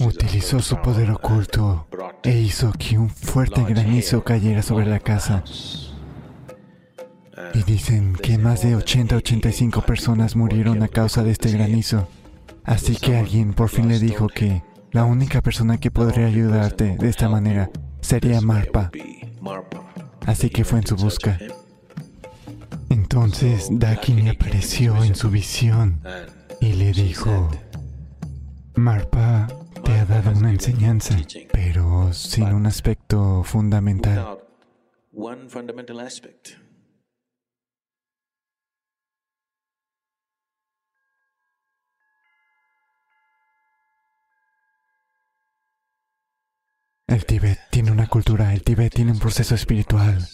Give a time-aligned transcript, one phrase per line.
[0.00, 1.86] Utilizó su poder oculto
[2.22, 5.44] e hizo que un fuerte granizo cayera sobre la casa.
[7.54, 12.08] Y dicen que más de 80-85 personas murieron a causa de este granizo.
[12.64, 14.62] Así que alguien por fin le dijo que
[14.92, 17.70] la única persona que podría ayudarte de esta manera
[18.00, 18.90] sería Marpa.
[20.26, 21.38] Así que fue en su busca.
[22.88, 26.00] Entonces Dakini apareció en su visión
[26.60, 27.50] y le dijo,
[28.80, 29.46] Marpa
[29.84, 31.14] te ha dado una enseñanza,
[31.52, 34.38] pero sin un aspecto fundamental.
[47.06, 50.26] El Tíbet tiene una cultura, el Tíbet tiene un proceso espiritual.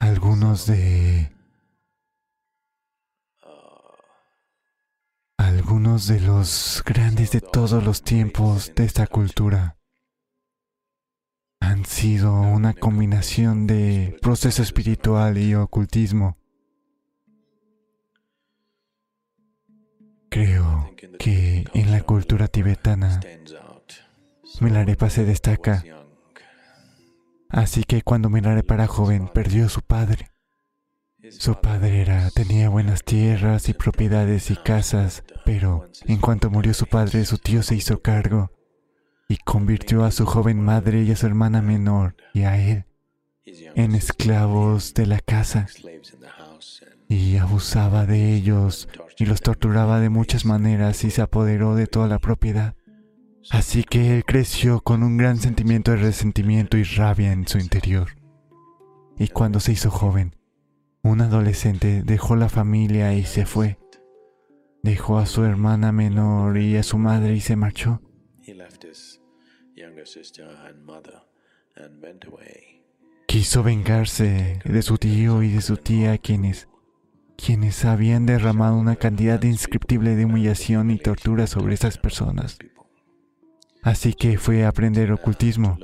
[0.00, 1.37] Algunos de...
[5.88, 9.78] De los grandes de todos los tiempos de esta cultura
[11.60, 16.36] han sido una combinación de proceso espiritual y ocultismo.
[20.28, 23.20] Creo que en la cultura tibetana
[24.60, 25.82] Milarepa se destaca.
[27.48, 30.28] Así que cuando Milarepa era joven, perdió a su padre.
[31.30, 36.86] Su padre era, tenía buenas tierras y propiedades y casas, pero en cuanto murió su
[36.86, 38.50] padre, su tío se hizo cargo
[39.28, 42.84] y convirtió a su joven madre y a su hermana menor y a él
[43.74, 45.66] en esclavos de la casa
[47.08, 52.08] y abusaba de ellos y los torturaba de muchas maneras y se apoderó de toda
[52.08, 52.74] la propiedad.
[53.50, 58.08] Así que él creció con un gran sentimiento de resentimiento y rabia en su interior.
[59.18, 60.36] Y cuando se hizo joven,
[61.02, 63.78] un adolescente dejó la familia y se fue.
[64.82, 68.00] Dejó a su hermana menor y a su madre y se marchó.
[73.26, 76.68] Quiso vengarse de su tío y de su tía quienes
[77.36, 82.58] quienes habían derramado una cantidad indescriptible de humillación y tortura sobre esas personas.
[83.82, 85.78] Así que fue a aprender ocultismo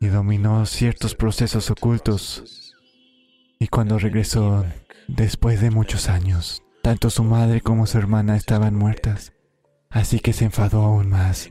[0.00, 2.74] y dominó ciertos procesos ocultos.
[3.58, 4.64] Y cuando regresó,
[5.08, 9.32] después de muchos años, tanto su madre como su hermana estaban muertas.
[9.90, 11.50] Así que se enfadó aún más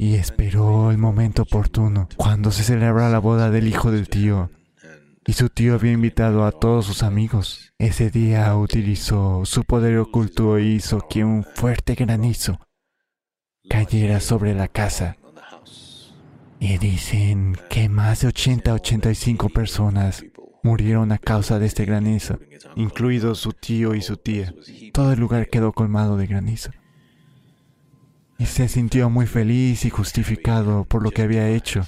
[0.00, 4.50] y esperó el momento oportuno cuando se celebrara la boda del hijo del tío
[5.26, 7.74] y su tío había invitado a todos sus amigos.
[7.78, 12.58] Ese día utilizó su poder oculto e hizo que un fuerte granizo
[13.68, 15.18] cayera sobre la casa.
[16.60, 20.24] Y dicen que más de 80-85 personas
[20.62, 22.38] murieron a causa de este granizo,
[22.76, 24.54] incluidos su tío y su tía.
[24.92, 26.70] Todo el lugar quedó colmado de granizo.
[28.38, 31.84] Y se sintió muy feliz y justificado por lo que había hecho.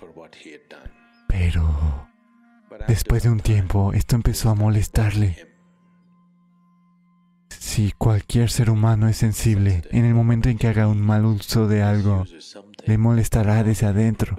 [1.29, 2.03] Pero
[2.89, 5.49] Después de un tiempo, esto empezó a molestarle.
[7.49, 11.69] Si cualquier ser humano es sensible, en el momento en que haga un mal uso
[11.69, 12.25] de algo,
[12.87, 14.37] le molestará desde adentro.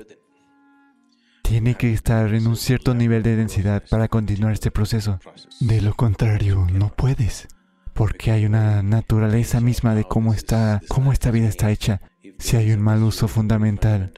[1.43, 5.19] Tiene que estar en un cierto nivel de densidad para continuar este proceso.
[5.59, 7.47] De lo contrario, no puedes,
[7.93, 12.01] porque hay una naturaleza misma de cómo está, cómo esta vida está hecha.
[12.39, 14.13] Si hay un mal uso fundamental,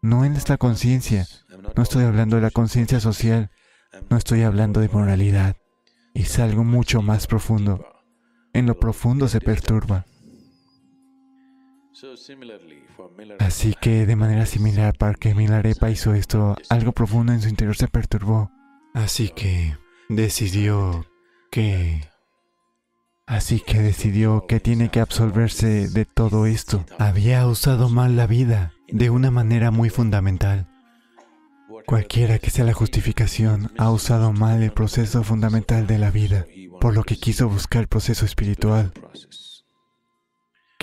[0.00, 1.26] no en esta conciencia,
[1.76, 3.50] no estoy hablando de la conciencia social,
[4.08, 5.56] no estoy hablando de moralidad.
[6.14, 7.84] Es algo mucho más profundo.
[8.52, 10.06] En lo profundo se perturba.
[13.38, 17.76] Así que de manera similar, para que Milarepa hizo esto, algo profundo en su interior
[17.76, 18.50] se perturbó.
[18.94, 19.76] Así que
[20.08, 21.06] decidió
[21.50, 22.08] que...
[23.26, 26.84] Así que decidió que tiene que absolverse de todo esto.
[26.98, 30.68] Había usado mal la vida de una manera muy fundamental.
[31.86, 36.46] Cualquiera que sea la justificación, ha usado mal el proceso fundamental de la vida,
[36.80, 38.92] por lo que quiso buscar el proceso espiritual.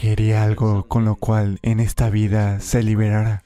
[0.02, 3.44] Quería algo con lo cual en esta vida se liberara.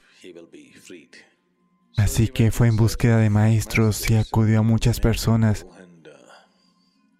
[1.98, 5.66] Así que fue en búsqueda de maestros y acudió a muchas personas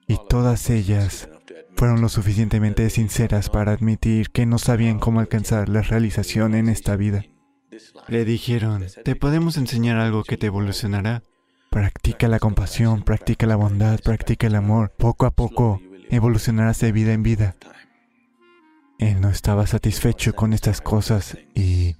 [0.08, 1.28] y todas ellas
[1.76, 6.96] fueron lo suficientemente sinceras para admitir que no sabían cómo alcanzar la realización en esta
[6.96, 7.26] vida.
[8.08, 11.22] Le dijeron, te podemos enseñar algo que te evolucionará.
[11.68, 14.94] Practica la compasión, practica la bondad, practica el amor.
[14.96, 17.54] Poco a poco evolucionarás de vida en vida.
[18.98, 21.96] Él no estaba satisfecho con estas cosas y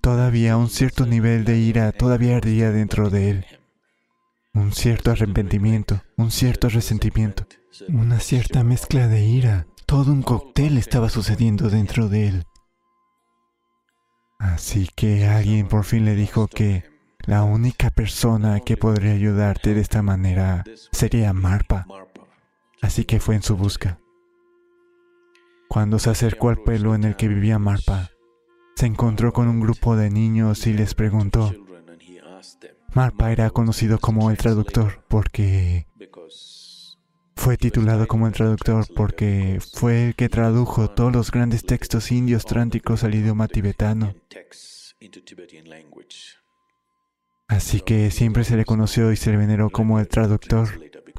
[0.00, 3.46] todavía un cierto nivel de ira todavía ardía dentro de él.
[4.54, 7.46] un cierto arrepentimiento, un cierto resentimiento,
[7.88, 9.66] una cierta mezcla de ira.
[9.84, 12.44] Todo un cóctel estaba sucediendo dentro de él.
[14.38, 16.84] Así que alguien por fin le dijo que
[17.26, 21.86] la única persona que podría ayudarte de esta manera sería Marpa.
[22.80, 23.98] Así que fue en su busca.
[25.68, 28.10] Cuando se acercó al pueblo en el que vivía Marpa,
[28.76, 31.52] se encontró con un grupo de niños y les preguntó,
[32.94, 35.86] Marpa era conocido como el traductor porque
[37.34, 42.44] fue titulado como el traductor porque fue el que tradujo todos los grandes textos indios
[42.44, 44.14] tránticos al idioma tibetano.
[47.48, 50.68] Así que siempre se le conoció y se le veneró como el traductor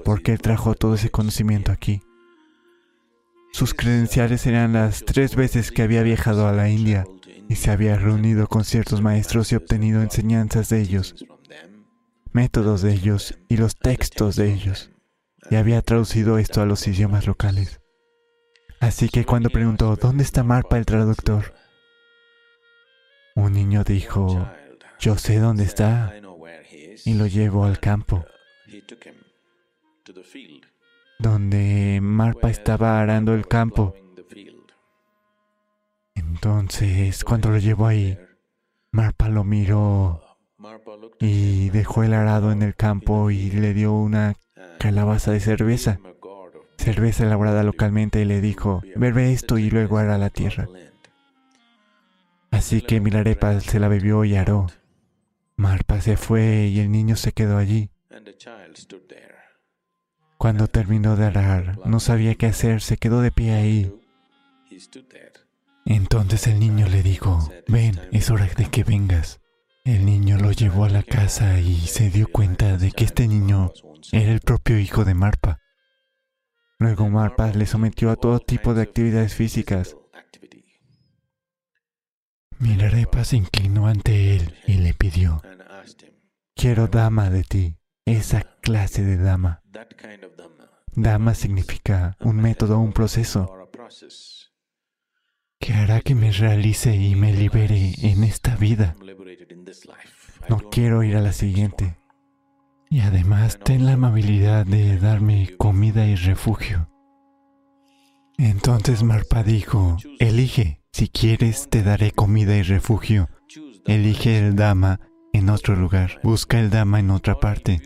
[0.04, 2.02] porque él trajo todo ese conocimiento aquí.
[3.58, 7.06] Sus credenciales eran las tres veces que había viajado a la India
[7.50, 11.26] y se había reunido con ciertos maestros y obtenido enseñanzas de ellos,
[12.32, 14.92] métodos de ellos y los textos de ellos,
[15.50, 17.82] y había traducido esto a los idiomas locales.
[18.80, 21.56] Así que cuando preguntó, ¿dónde está Marpa el traductor?
[23.36, 24.52] Un niño dijo,
[25.00, 26.14] yo sé dónde está
[27.06, 28.24] y lo llevo al campo,
[31.20, 33.94] donde Marpa estaba arando el campo.
[36.16, 38.18] Entonces, cuando lo llevó ahí,
[38.92, 40.22] Marpa lo miró
[41.20, 44.36] y dejó el arado en el campo y le dio una
[44.80, 46.00] calabaza de cerveza,
[46.78, 50.68] cerveza elaborada localmente y le dijo, bebe esto y luego hará la tierra.
[52.52, 54.68] Así que Milarepa se la bebió y aró.
[55.56, 57.90] Marpa se fue y el niño se quedó allí.
[60.38, 63.94] Cuando terminó de arar, no sabía qué hacer, se quedó de pie ahí.
[65.86, 69.42] Entonces el niño le dijo, ven, es hora de que vengas.
[69.84, 73.72] El niño lo llevó a la casa y se dio cuenta de que este niño
[74.12, 75.60] era el propio hijo de Marpa.
[76.78, 79.96] Luego Marpa le sometió a todo tipo de actividades físicas.
[82.60, 85.42] Milarepa se inclinó ante él y le pidió,
[86.56, 89.62] quiero dama de ti, esa clase de dama.
[90.96, 93.70] Dama significa un método, un proceso
[95.60, 98.96] que hará que me realice y me libere en esta vida.
[100.50, 101.98] No quiero ir a la siguiente.
[102.90, 106.90] Y además ten la amabilidad de darme comida y refugio.
[108.38, 113.30] Entonces Marpa dijo, elige, si quieres te daré comida y refugio.
[113.86, 115.00] Elige el Dama
[115.34, 117.82] en otro lugar, busca el Dama en otra parte,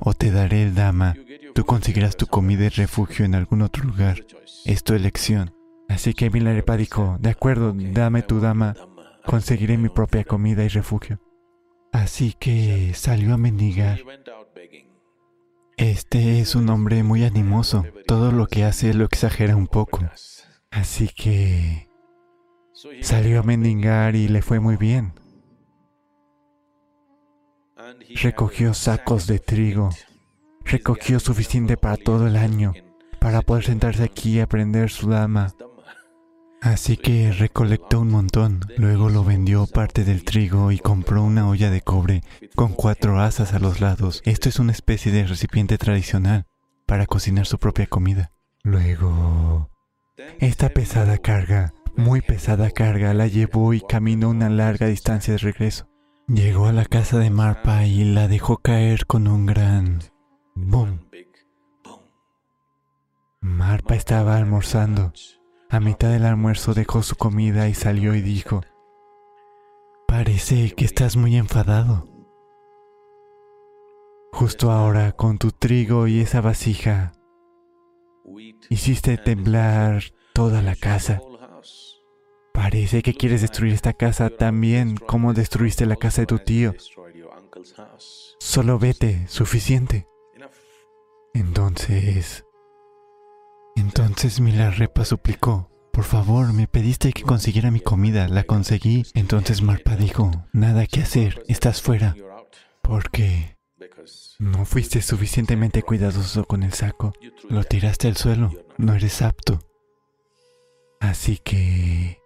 [0.00, 1.14] o te daré el Dama,
[1.54, 4.24] tú conseguirás tu comida y refugio en algún otro lugar.
[4.64, 5.54] Es tu elección.
[5.88, 8.74] Así que Milarepa dijo, de acuerdo, dame tu Dama,
[9.26, 11.20] conseguiré mi propia comida y refugio.
[11.92, 14.00] Así que salió a mendigar.
[15.76, 17.84] Este es un hombre muy animoso.
[18.06, 20.00] Todo lo que hace lo exagera un poco.
[20.70, 21.88] Así que
[23.00, 25.12] salió a mendigar y le fue muy bien.
[28.22, 29.90] Recogió sacos de trigo.
[30.64, 32.72] Recogió suficiente para todo el año,
[33.20, 35.54] para poder sentarse aquí y aprender su dama.
[36.62, 41.70] Así que recolectó un montón, luego lo vendió parte del trigo y compró una olla
[41.70, 42.22] de cobre
[42.54, 44.22] con cuatro asas a los lados.
[44.24, 46.46] Esto es una especie de recipiente tradicional
[46.86, 48.30] para cocinar su propia comida.
[48.62, 49.70] Luego,
[50.38, 55.88] esta pesada carga, muy pesada carga, la llevó y caminó una larga distancia de regreso.
[56.28, 60.11] Llegó a la casa de Marpa y la dejó caer con un gran
[60.54, 61.00] boom.
[63.40, 65.12] Marpa estaba almorzando.
[65.68, 68.62] A mitad del almuerzo dejó su comida y salió y dijo,
[70.06, 72.06] Parece que estás muy enfadado.
[74.32, 77.12] Justo ahora, con tu trigo y esa vasija,
[78.68, 80.02] hiciste temblar
[80.34, 81.20] toda la casa.
[82.52, 86.74] Parece que quieres destruir esta casa también como destruiste la casa de tu tío.
[88.38, 90.06] Solo vete, suficiente.
[91.34, 92.44] Entonces,
[93.76, 99.04] entonces Milarepa suplicó, por favor, me pediste que consiguiera mi comida, la conseguí.
[99.14, 102.14] Entonces Marpa dijo, nada que hacer, estás fuera.
[102.82, 103.56] Porque
[104.38, 107.12] no fuiste suficientemente cuidadoso con el saco,
[107.48, 109.60] lo tiraste al suelo, no eres apto.
[111.00, 112.18] Así que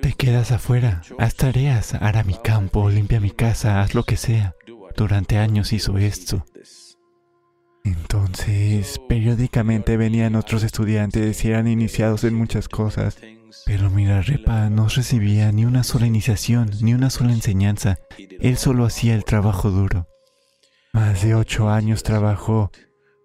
[0.00, 4.54] te quedas afuera, haz tareas, hará mi campo, limpia mi casa, haz lo que sea.
[4.96, 6.44] Durante años hizo esto.
[7.84, 13.18] Entonces, periódicamente venían otros estudiantes y eran iniciados en muchas cosas.
[13.66, 17.98] Pero Mirarepa no recibía ni una sola iniciación, ni una sola enseñanza.
[18.40, 20.08] Él solo hacía el trabajo duro.
[20.92, 22.70] Más de ocho años trabajó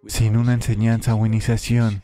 [0.07, 2.03] sin una enseñanza o iniciación.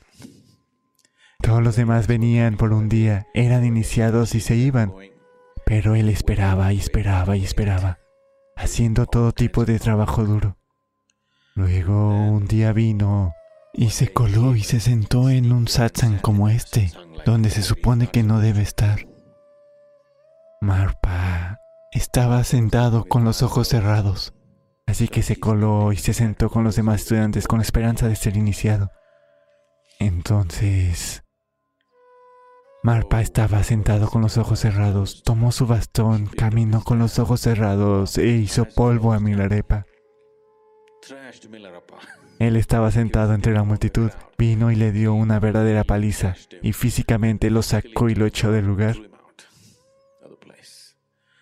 [1.42, 4.94] Todos los demás venían por un día, eran iniciados y se iban.
[5.66, 8.00] Pero él esperaba y esperaba y esperaba,
[8.56, 10.58] haciendo todo tipo de trabajo duro.
[11.58, 13.34] Luego un día vino
[13.74, 16.92] y se coló y se sentó en un satsang como este,
[17.26, 19.08] donde se supone que no debe estar.
[20.60, 21.62] Marpa
[21.94, 24.34] estaba sentado con los ojos cerrados,
[24.86, 28.18] así que se coló y se sentó con los demás estudiantes con la esperanza de
[28.18, 28.92] ser iniciado.
[30.00, 31.24] Entonces,
[32.84, 38.18] Marpa estaba sentado con los ojos cerrados, tomó su bastón, caminó con los ojos cerrados
[38.18, 39.86] e hizo polvo a Milarepa.
[42.40, 47.50] Él estaba sentado entre la multitud, vino y le dio una verdadera paliza, y físicamente
[47.50, 48.96] lo sacó y lo echó del lugar.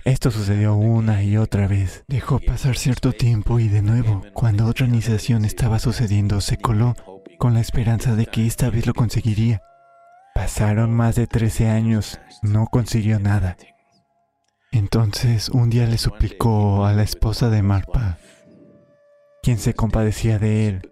[0.05, 2.03] Esto sucedió una y otra vez.
[2.07, 6.95] Dejó pasar cierto tiempo y de nuevo, cuando otra iniciación estaba sucediendo, se coló
[7.39, 9.61] con la esperanza de que esta vez lo conseguiría.
[10.35, 13.55] Pasaron más de 13 años, no consiguió nada.
[14.73, 18.17] Entonces un día le suplicó a la esposa de Marpa,
[19.43, 20.91] quien se compadecía de él,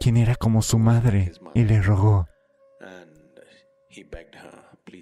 [0.00, 2.26] quien era como su madre, y le rogó,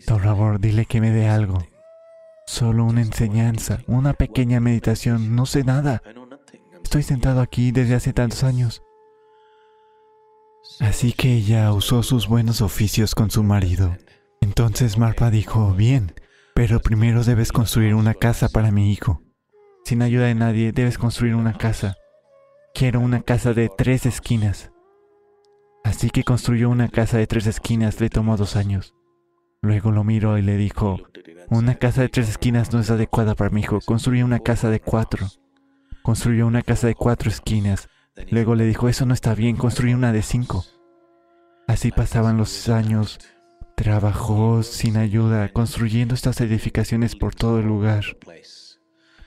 [0.06, 1.58] por favor, dile que me dé algo.
[2.46, 6.02] Solo una enseñanza, una pequeña meditación, no sé nada.
[6.82, 8.82] Estoy sentado aquí desde hace tantos años.
[10.80, 13.96] Así que ella usó sus buenos oficios con su marido.
[14.40, 16.14] Entonces Marpa dijo, bien,
[16.54, 19.22] pero primero debes construir una casa para mi hijo.
[19.84, 21.96] Sin ayuda de nadie, debes construir una casa.
[22.74, 24.70] Quiero una casa de tres esquinas.
[25.84, 28.94] Así que construyó una casa de tres esquinas, le tomó dos años.
[29.60, 30.98] Luego lo miró y le dijo,
[31.50, 34.80] una casa de tres esquinas no es adecuada para mi hijo, construye una casa de
[34.80, 35.26] cuatro.
[36.02, 37.88] Construyó una casa de cuatro esquinas.
[38.30, 40.64] Luego le dijo, eso no está bien, construye una de cinco.
[41.66, 43.18] Así pasaban los años.
[43.76, 48.04] Trabajó sin ayuda, construyendo estas edificaciones por todo el lugar.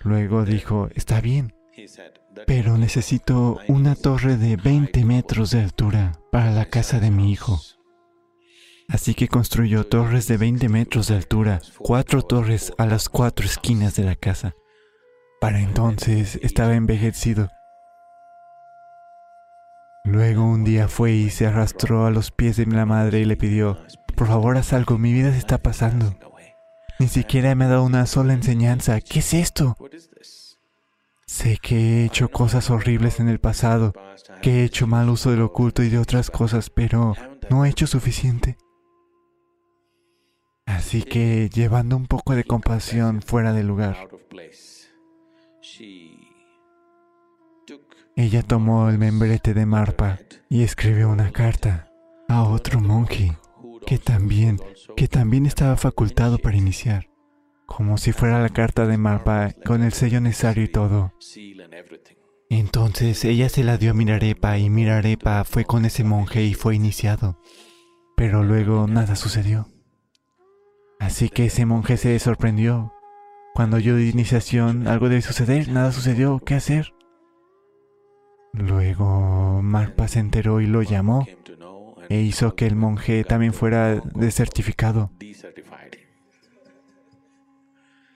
[0.04, 1.54] Luego dijo, está bien,
[2.48, 7.62] pero necesito una torre de 20 metros de altura para la casa de mi hijo.
[8.88, 13.96] Así que construyó torres de 20 metros de altura, cuatro torres a las cuatro esquinas
[13.96, 14.54] de la casa.
[15.40, 17.50] Para entonces estaba envejecido.
[20.04, 23.38] Luego un día fue y se arrastró a los pies de la madre y le
[23.38, 23.78] pidió,
[24.16, 26.16] por favor haz algo, mi vida se está pasando.
[27.00, 29.00] Ni siquiera me ha dado una sola enseñanza.
[29.02, 29.76] ¿Qué es esto?
[31.32, 33.94] Sé que he hecho cosas horribles en el pasado,
[34.42, 37.14] que he hecho mal uso del oculto y de otras cosas, pero
[37.50, 38.58] no he hecho suficiente.
[40.66, 44.10] Así que, llevando un poco de compasión fuera del lugar,
[48.18, 50.20] ella tomó el membrete de Marpa
[50.50, 51.90] y escribió una carta
[52.28, 53.38] a otro monje
[53.88, 54.60] que también,
[54.98, 57.08] que también estaba facultado para iniciar,
[57.76, 61.14] como si fuera la carta de Marpa con el sello necesario y todo.
[62.50, 66.76] Entonces ella se la dio a Mirarepa y Mirarepa fue con ese monje y fue
[66.76, 67.40] iniciado.
[68.18, 69.68] Pero luego nada sucedió.
[71.00, 72.94] Así que ese monje se sorprendió.
[73.56, 76.94] Cuando yo di iniciación, algo debe suceder, nada sucedió, ¿qué hacer?
[78.54, 81.26] Luego Marpa se enteró y lo llamó
[82.10, 85.10] e hizo que el monje también fuera desertificado.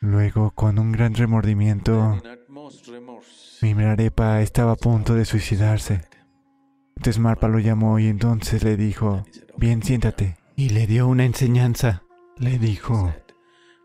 [0.06, 2.22] Luego, con un gran remordimiento,
[3.64, 6.02] Mimrarepa estaba a punto de suicidarse.
[6.96, 9.26] Entonces Marpa lo llamó y entonces le dijo,
[9.58, 10.38] bien, siéntate.
[10.56, 12.04] Y le dio una enseñanza.
[12.38, 13.16] Le dijo,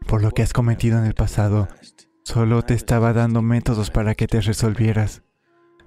[0.06, 1.68] por lo que has cometido en el pasado,
[2.22, 5.22] solo te estaba dando métodos para que te resolvieras,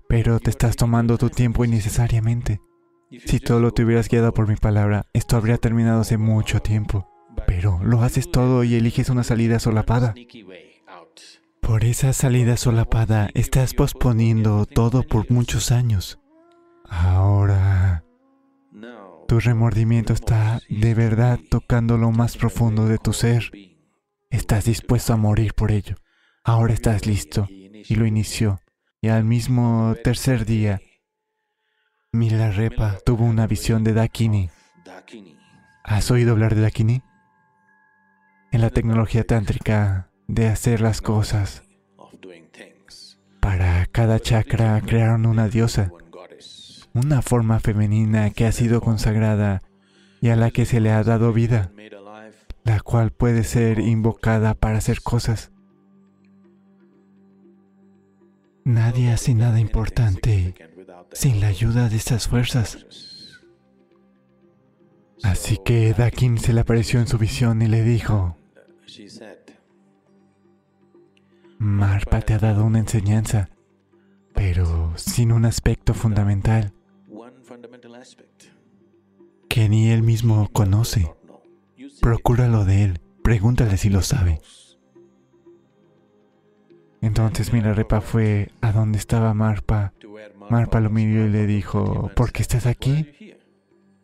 [0.10, 2.60] pero te estás tomando tu tiempo innecesariamente.
[3.28, 7.13] Si todo te hubieras guiado por mi palabra, esto habría terminado hace mucho tiempo,
[7.48, 10.14] pero lo haces todo y eliges una salida solapada.
[11.62, 16.20] Por esa salida solapada estás posponiendo todo por muchos años.
[16.90, 18.04] Ahora
[19.28, 23.52] tu remordimiento está de verdad tocando lo más profundo de tu ser.
[24.30, 25.96] Estás dispuesto a morir por ello.
[26.44, 27.48] Ahora estás listo.
[27.50, 28.60] Y lo inició.
[29.02, 30.82] Y al mismo tercer día,
[32.12, 34.50] Milarepa tuvo una visión de Dakini.
[35.84, 37.02] ¿Has oído hablar de Dakini?
[38.54, 41.64] En la tecnología tántrica de hacer las cosas.
[43.42, 45.92] Para cada chakra crearon una diosa
[46.94, 49.62] una forma femenina que ha sido consagrada
[50.22, 51.72] y a la que se le ha dado vida,
[52.64, 55.52] la cual puede ser invocada para hacer cosas.
[58.64, 60.56] Nadie hace nada importante
[61.12, 62.86] sin la ayuda de estas fuerzas.
[65.24, 68.38] Así que Dakin se le apareció en su visión y le dijo,
[71.60, 73.50] Marpa te ha dado una enseñanza,
[74.34, 76.74] pero sin un aspecto fundamental
[79.50, 81.14] que ni él mismo conoce.
[82.02, 84.42] Procúralo de él, pregúntale si lo sabe.
[87.02, 89.94] Entonces Milarepa fue a donde estaba Marpa.
[90.50, 93.36] Marpa lo miró y le dijo, ¿por qué estás aquí?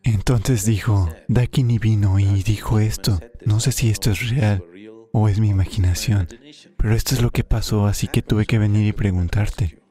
[0.02, 3.20] Entonces dijo, Dakini vino y dijo esto.
[3.44, 4.64] No sé si esto es real
[5.12, 6.28] o es mi imaginación,
[6.76, 9.82] pero esto es lo que pasó, así que tuve que venir y preguntarte.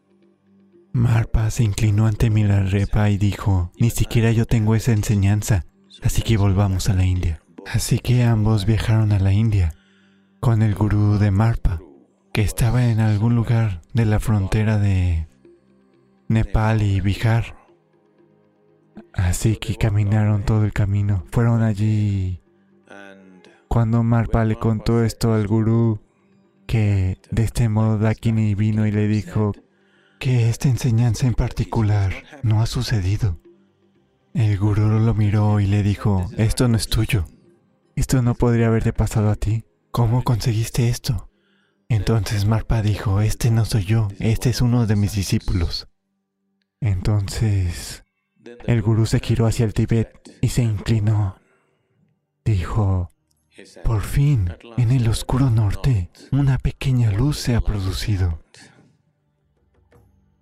[0.91, 5.65] Marpa se inclinó ante Milarepa y dijo, ni siquiera yo tengo esa enseñanza,
[6.01, 7.41] así que volvamos a la India.
[7.65, 9.75] Así que ambos viajaron a la India
[10.39, 11.79] con el gurú de Marpa,
[12.33, 15.27] que estaba en algún lugar de la frontera de
[16.27, 17.58] Nepal y Bihar.
[19.13, 21.25] Así que caminaron todo el camino.
[21.31, 22.41] Fueron allí.
[23.67, 26.01] Cuando Marpa le contó esto al gurú,
[26.65, 29.53] que de este modo Dakini vino y le dijo
[30.19, 33.39] que esta enseñanza en particular no ha sucedido.
[34.33, 37.25] El gurú lo miró y le dijo, esto no es tuyo.
[37.95, 39.65] Esto no podría haberte pasado a ti.
[39.91, 41.29] ¿Cómo conseguiste esto?
[41.89, 45.87] Entonces Marpa dijo, este no soy yo, este es uno de mis discípulos.
[46.81, 48.03] Entonces
[48.65, 51.35] el gurú se giró hacia el Tíbet y se inclinó.
[52.45, 53.09] Dijo,
[53.83, 58.39] por fin, en el oscuro norte, una pequeña luz se ha producido.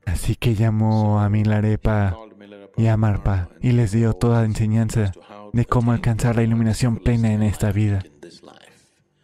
[0.06, 2.18] Así que llamó a Milarepa
[2.78, 5.12] y a Marpa y les dio toda la enseñanza
[5.52, 8.04] de cómo alcanzar la iluminación plena en esta vida.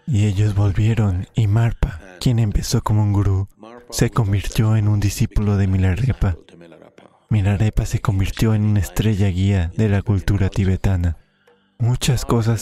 [0.06, 3.48] Y ellos volvieron y Marpa, quien empezó como un gurú,
[3.90, 6.36] se convirtió en un discípulo de Milarepa.
[7.34, 11.18] Milarepa se convirtió en una estrella guía de la cultura tibetana.
[11.80, 12.62] Muchas cosas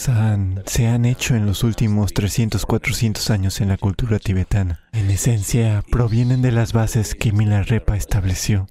[0.64, 4.80] se han hecho en los últimos 300, 400 años en la cultura tibetana.
[4.94, 8.66] En esencia, provienen de las bases que Milarepa estableció.